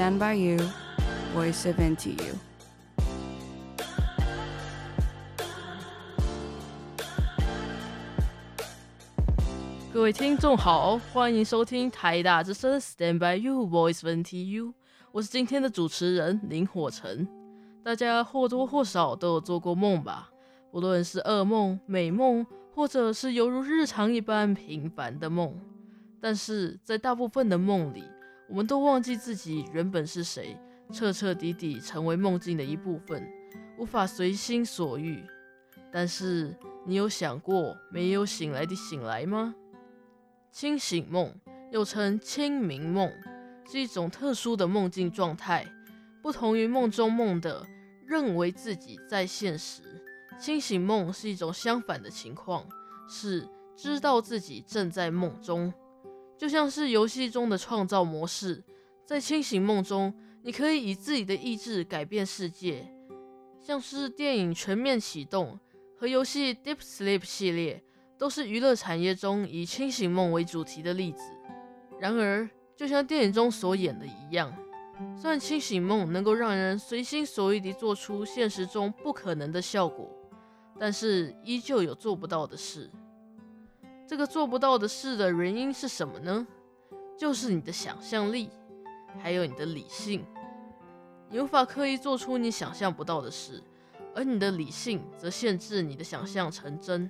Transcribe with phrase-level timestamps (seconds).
[0.00, 0.56] Stand by you,
[1.34, 2.34] voice of into you。
[9.92, 14.72] 各位听众好，欢迎收听台大之声 Stand by you, voice of into you。
[15.12, 17.28] 我是今天的主持人林火成。
[17.84, 20.30] 大家或多或少都有做过梦吧？
[20.70, 25.54] 无论是噩梦、美梦，或者是犹如日常一般平凡的梦。
[26.22, 28.02] 但是在大部分的梦里，
[28.50, 30.58] 我们都忘记自己原本是谁，
[30.92, 33.26] 彻彻底底成为梦境的一部分，
[33.78, 35.24] 无法随心所欲。
[35.92, 39.54] 但是你有想过没有醒来的醒来吗？
[40.50, 41.32] 清醒梦
[41.70, 43.08] 又称清明梦，
[43.70, 45.64] 是一种特殊的梦境状态，
[46.20, 47.64] 不同于梦中梦的
[48.04, 49.82] 认为自己在现实。
[50.40, 52.66] 清醒梦是一种相反的情况，
[53.08, 55.72] 是知道自己正在梦中。
[56.40, 58.64] 就像是游戏中的创造模式，
[59.04, 60.10] 在清醒梦中，
[60.42, 62.90] 你可以以自己的意志改变世界，
[63.60, 65.60] 像是电影《全面启动》
[66.00, 67.84] 和游戏《Deep Sleep》系列，
[68.16, 71.20] 都是娱乐产业中以清醒梦为主题的例子。
[72.00, 74.50] 然而，就像电影中所演的一样，
[75.14, 80.10] 虽然清醒梦能够让人随心所欲地做出现实中不可能的效果，
[80.78, 82.90] 但是依旧有做不到的事。
[84.10, 86.44] 这个做不到的事的原因是什么呢？
[87.16, 88.50] 就是你的想象力，
[89.22, 90.26] 还有你的理性。
[91.28, 93.62] 你无法刻意做出你想象不到的事，
[94.12, 97.08] 而你的理性则限制你的想象成真。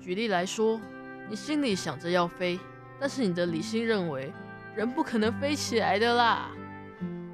[0.00, 0.80] 举例来说，
[1.28, 2.58] 你心里想着要飞，
[2.98, 4.32] 但是你的理性认为
[4.74, 6.50] 人不可能飞起来的啦，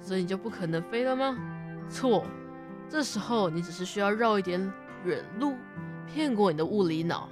[0.00, 1.36] 所以你就不可能飞了吗？
[1.90, 2.24] 错，
[2.88, 4.60] 这时候你只是需要绕一点
[5.04, 5.56] 远路，
[6.06, 7.28] 骗过你的物理脑。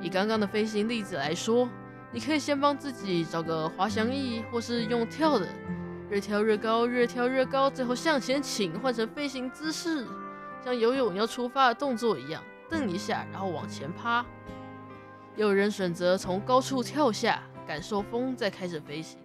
[0.00, 1.68] 以刚刚的飞行例子来说，
[2.12, 5.46] 你可以先帮自己找个滑翔翼，或是用跳的，
[6.10, 10.06] 越跳越高，越跳越高，最后向前倾，换成飞行姿势，
[10.64, 14.24] 像游泳要出发的动作一样，蹬一下，然后往前趴。
[15.36, 19.18] 有人选择从高处跳下，感受风，再开始飞行。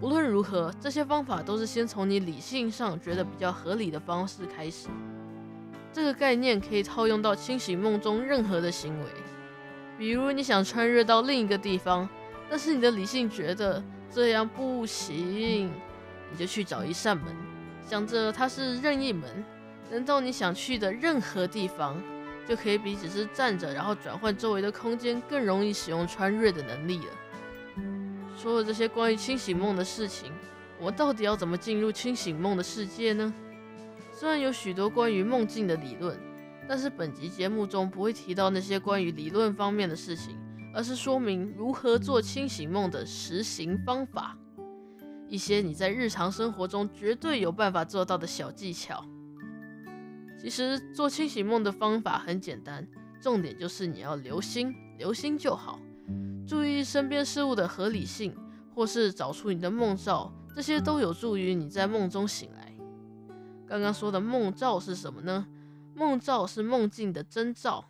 [0.00, 4.88] 无论如何，这些方法都是先从你理性上觉得比较合理的方式开始。
[5.92, 9.06] 这个概念可以套用到清醒梦中任何的行为。
[9.96, 12.08] 比如你想穿越到另一个地方，
[12.50, 15.70] 但是你的理性觉得这样不行，
[16.30, 17.26] 你就去找一扇门，
[17.86, 19.44] 想着它是任意门，
[19.90, 22.02] 能到你想去的任何地方，
[22.48, 27.12] 就可以比只是站着然后转换周围的空间更容易使用穿越的能力了。
[28.36, 30.32] 说了这些关于清醒梦的事情，
[30.80, 33.32] 我到底要怎么进入清醒梦的世界呢？
[34.12, 36.18] 虽然有许多关于梦境的理论。
[36.66, 40.36] 但是本集节目中不会提到那些关于理论方面的事情，
[40.72, 44.36] 而是说明如何做清醒梦的实行方法，
[45.28, 49.04] 一些你在日常生活中绝对有办法做到的小技巧。
[50.40, 52.86] 其实做清醒梦的方法很简单，
[53.20, 55.78] 重点就是你要留心，留心就好，
[56.46, 58.36] 注意身边事物的合理性，
[58.74, 62.74] 或是找出你的梦兆，这些都有助于你在梦中醒来。
[63.66, 65.46] 刚刚说的梦兆是什么呢？
[65.94, 67.84] 梦兆是梦境的征兆，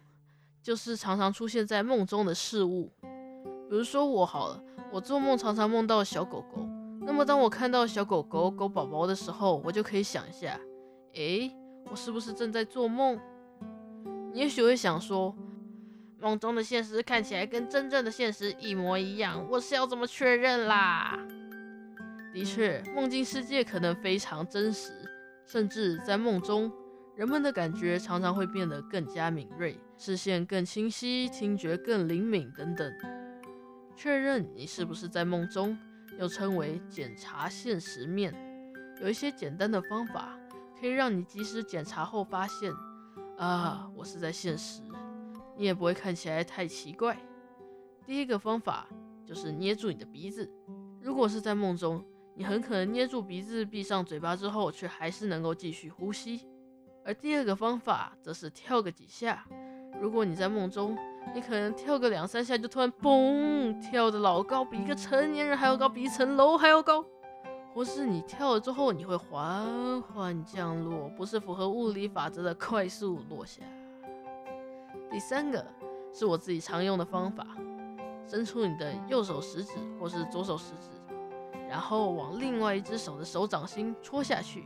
[0.63, 2.93] 就是常常出现在梦中的事物。
[3.71, 6.69] 比如说我好了，我做梦常常梦到小狗狗。
[7.01, 10.59] 那么当我看到小狗狗狗宝宝的时候，我就可以想一下，
[11.15, 11.51] 诶，
[11.91, 13.19] 我是不是正在做梦？
[14.33, 15.35] 你也许会想说，
[16.21, 21.19] 梦中的现实看起来跟真正的现实一模一样，我是要怎么确认啦？
[22.33, 24.93] 的确，梦境世界可能非常真实，
[25.47, 26.71] 甚至在梦中。
[27.17, 32.93] 人们的感觉常常会变得更加敏锐，视线更清晰，听觉更灵敏等等。
[33.95, 35.79] 确认你是不是在梦中，
[36.19, 38.35] 又称为检查现实面。
[39.01, 40.37] 有一些简单的方法，
[40.81, 42.73] 可以让你及时检查后发现，
[43.39, 44.83] 啊，我是在现实，
[45.57, 47.17] 你也不会看起来太奇怪。
[48.05, 48.89] 第一个方法
[49.25, 50.51] 就是捏住你的鼻子。
[51.01, 56.49] 如果是在梦中，你很可能捏住鼻子，闭上嘴巴之后，却还是能够继续呼吸。
[57.05, 59.45] 而第二个方法则是跳个几下。
[60.01, 60.97] 如果你在梦中，
[61.35, 67.05] 你可能跳个两三下就突然嘣，跳得老高，比一个成年人还要高，比一层楼还要高。
[67.75, 73.63] 或是你跳了之后，你会缓缓降落，不是符合物理法则的快速落下。
[75.11, 75.65] 第三个
[76.13, 77.47] 是我自己常用的方法，
[78.27, 80.89] 伸出你的右手食指或是左手食指，
[81.69, 84.65] 然后往另外一只手的手掌心戳下去。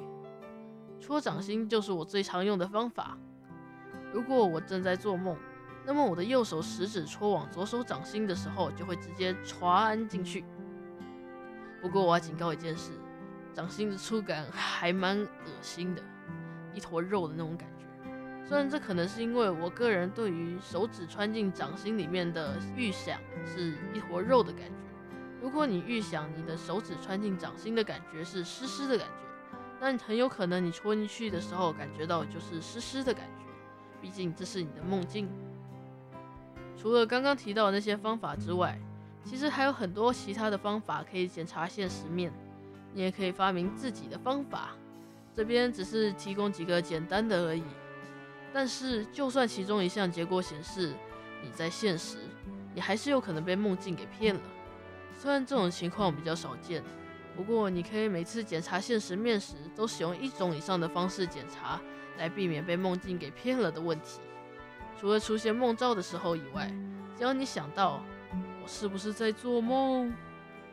[1.00, 3.16] 戳掌心就是我最常用的方法。
[4.12, 5.36] 如果我正在做梦，
[5.86, 10.44] 那么我的右手食指戳往左手掌心的时候，就会直接穿进去。
[11.80, 12.92] 不过我要警告一件事，
[13.52, 15.28] 掌心的触感还蛮恶
[15.62, 16.02] 心的，
[16.74, 17.84] 一坨肉的那种感觉。
[18.44, 24.74] 虽然这可能是因为我个人对于手指穿进掌心里面的预想是一坨肉的感觉。
[25.40, 29.27] 如果你预想你的手指穿进掌心的感觉是湿湿的感觉，
[29.80, 33.44] 那很有可能你戳进去的时候感觉到就是湿湿的感觉。
[34.00, 35.28] 毕竟这是你的梦境。
[36.76, 38.78] 除了刚刚提到的那些方法之外，
[39.24, 42.32] 其实还有很多其他的方法可以检查现实面。
[42.94, 44.70] 你也可以发明自己的方法，
[45.34, 47.62] 这边只是提供几个简单的而已。
[48.52, 50.94] 但是，就算其中一项结果显示
[51.42, 52.16] 你在现实，
[52.74, 54.40] 你还是有可能被梦境给骗了。
[55.12, 56.82] 虽然这种情况比较少见，
[57.38, 61.80] 不过你可以每次检查现实面时，都使用一种以上的方式检查，
[62.18, 64.18] 来避免被梦境给骗了的问题。
[64.98, 66.68] 除了出现梦兆的时候以外，
[67.16, 68.02] 只要你想到
[68.60, 70.12] 我是不是在做梦，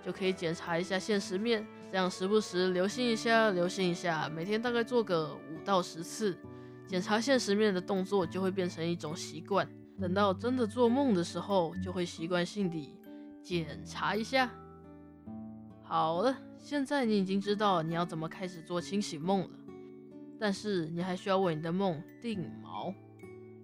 [0.04, 6.36] 就可以检查一下现实面，这样时不时留心一下，留心一下，每天大概做个五到十次。
[6.88, 9.70] 检查现实面的动作就会变成一种习惯，
[10.02, 12.98] 等到真的做梦的时候，就会习惯性地
[13.44, 14.50] 检查一下。
[15.84, 16.36] 好了，
[16.66, 19.50] 现在你已经知道你要怎么开始做清醒梦了，
[20.40, 22.92] 但是你还需要为你的梦定锚。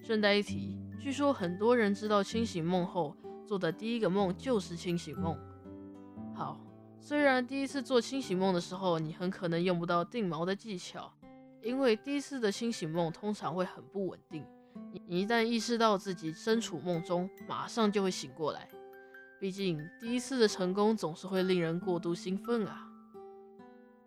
[0.03, 5.35] 顺带一提，据说很多人知道清醒梦后做的第一个梦就是清醒梦。
[6.35, 6.61] 好，
[6.99, 11.11] 虽然第一次做清醒梦的时候，你很可能用不到定锚的技巧。
[11.63, 14.45] 因为第一次的清醒梦通常会很不稳定，
[15.07, 18.69] 你一旦意识到自己身处梦中，马上就会醒过来。
[19.39, 22.89] 毕竟第一次的成功总是会令人过度兴奋啊。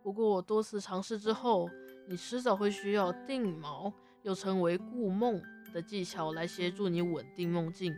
[0.05, 1.67] 不过多次尝试之后，
[2.07, 3.91] 你迟早会需要定锚，
[4.21, 5.41] 又称为固梦
[5.73, 7.97] 的技巧来协助你稳定梦境。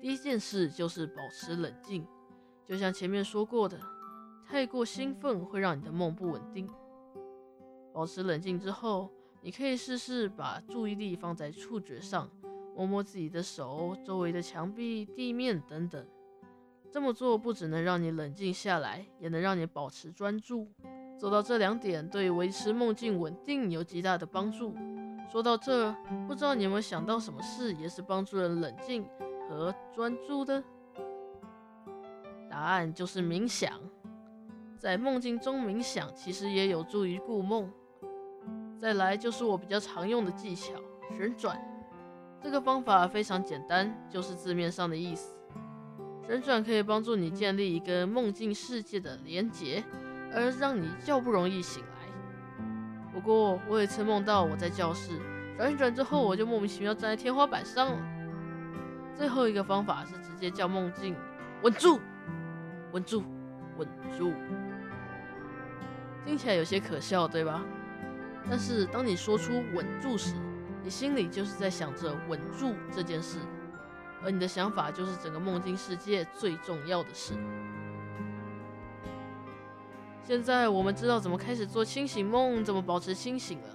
[0.00, 2.06] 第一件事就是保持冷静，
[2.64, 3.78] 就像前面说过的，
[4.46, 6.66] 太过兴奋会让你的梦不稳定。
[7.92, 9.10] 保持冷静之后，
[9.42, 12.30] 你可以试试把注意力放在触觉上，
[12.74, 16.06] 摸摸自己的手、周围的墙壁、地面等等。
[16.90, 20.72] 这么做不只能让你冷静下来，也能让你保持专注。
[21.18, 24.74] 做到这两点，对维持梦境稳定有极大的帮助。
[25.32, 25.92] 说到这，
[26.28, 29.04] 不知道你有没有想到什么事也是帮助人冷静
[29.48, 30.62] 和专注的？
[32.48, 33.72] 答案就是冥想。
[34.78, 37.70] 在梦境中冥想，其实也有助于固梦。
[38.78, 40.74] 再来就是我比较常用的技巧——
[41.16, 41.58] 旋转。
[42.42, 45.36] 这个方法非常简单，就是字面上的意思。
[46.26, 49.82] 旋转可以帮助你建立一个梦境世界的连结，
[50.34, 52.66] 而让你较不容易醒来。
[53.12, 55.12] 不过我有一次梦到我在教室，
[55.56, 57.98] 转一转之后，我就莫名其妙站在天花板上了。
[59.16, 61.16] 最后一个方法是直接叫梦境
[61.62, 62.00] 稳住，
[62.92, 63.22] 稳住，
[63.78, 63.88] 稳
[64.18, 64.32] 住。
[66.24, 67.62] 听起来有些可笑，对吧？
[68.48, 70.34] 但是当你说出“稳住”时，
[70.84, 73.38] 你心里就是在想着“稳住”这件事，
[74.22, 77.34] 而你的想法就是整个梦境世界最重要的事。
[80.26, 83.68] 现在我们知道怎么开始做清醒梦，怎么保持清醒了。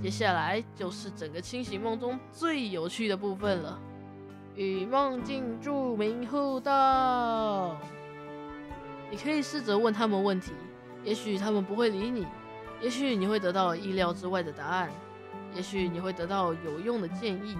[0.00, 3.80] 接下来就是整个清醒梦中最有趣的部分了——
[4.54, 7.76] 与梦境著名互动。
[9.10, 10.52] 你可以试着问他们问题，
[11.02, 12.28] 也许他们不会理你。
[12.80, 14.88] 也许你会得到意料之外的答案，
[15.52, 17.56] 也许你会得到有用的建议。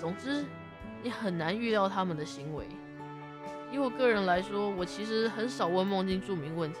[0.00, 0.44] 总之，
[1.02, 2.64] 你很难预料他们的行为。
[3.72, 6.78] 以我个人来说，我其实很少问梦境著名问题，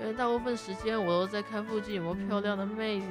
[0.00, 3.06] 因为大部分时间我都在看附近有没有漂亮的妹子。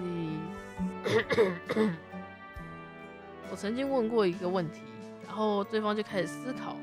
[3.52, 4.82] 我曾经问过一个问题，
[5.26, 6.76] 然后对方就开始思考，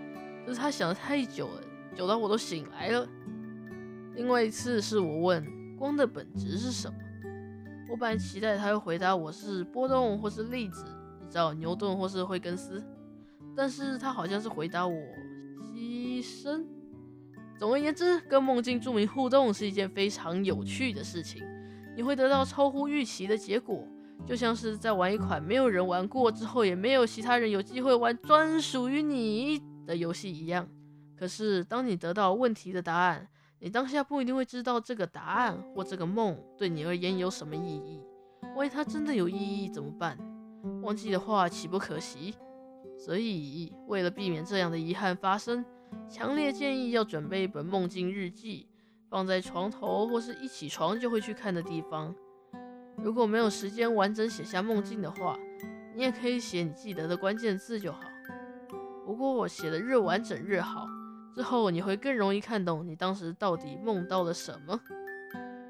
[0.46, 1.62] 就是他想的太久了，
[1.94, 3.08] 久到我都醒来了。
[4.14, 5.60] 另外一次是我问。
[5.78, 6.94] 光的本质是什么？
[7.90, 10.84] 我本来期待他会回答我是波动或是粒子，
[11.22, 12.84] 你知道牛顿或是惠更斯，
[13.56, 14.94] 但是他好像是回答我
[15.74, 16.62] 牺牲。
[17.60, 21.42] 总而言之，跟梦境住民互动是一件非常有趣的事情，
[21.94, 23.86] 你会得到超乎预期的结果，
[24.24, 30.66] 就像是在玩一款没有人玩过之后，也没有其他人有机会玩专属于你的游戏一样。
[31.14, 38.00] 可是当你得到问题的答案，你当下不一定会知道这个答案或这个梦对你而言有什么意义。
[38.56, 40.16] 万一它真的有意义怎么办？
[40.80, 42.34] 忘记的话岂不可惜？
[42.96, 45.62] 所以为了避免这样的遗憾发生，
[46.08, 48.66] 强烈建议要准备一本梦境日记，
[49.08, 52.14] 放在床头或是一起床就会去看的地方。
[52.96, 55.38] 如果没有时间完整写下梦境的话，
[55.94, 58.00] 你也可以写你记得的关键字就好。
[59.06, 60.86] 不过我写的越完整越好。
[61.32, 64.78] 之后你会更容易看懂你当时到底梦到了什么。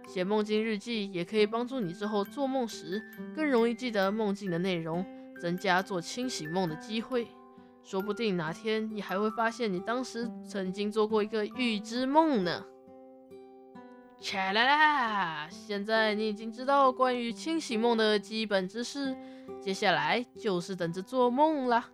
[0.08, 3.00] 写梦境日记也可以帮助你之后做梦时
[3.36, 5.04] 更容易记得梦境的内容，
[5.40, 7.28] 增加做清醒梦的机会。
[7.82, 12.64] 说不定哪天你还会发现你当时曾经做过一个预知梦呢。
[14.22, 15.48] 恰啦啦！
[15.50, 19.16] 现在你已经知道关于清醒梦的基本知识，
[19.62, 21.88] 接下来就是等着做梦啦。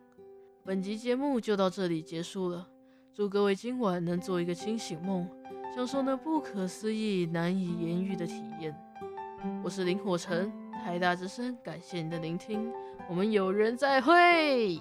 [0.65, 2.67] 本集节目就到这里结束了，
[3.15, 5.29] 祝各位今晚能做一个清醒梦，
[5.73, 8.75] 享受那不可思议、难以言喻的体验。
[9.63, 10.53] 我是林火成，
[10.85, 12.73] 台大之声，感谢你的聆听，
[13.09, 14.81] 我们有缘再会。